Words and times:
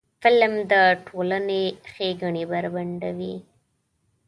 فلم 0.23 0.53
د 0.71 0.73
ټولنې 1.07 1.63
ښېګڼې 1.91 2.43
بربنډوي 2.51 3.35